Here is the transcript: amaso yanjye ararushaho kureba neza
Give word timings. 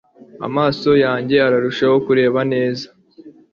amaso 0.47 0.89
yanjye 1.03 1.35
ararushaho 1.47 1.97
kureba 2.05 2.39
neza 2.53 2.87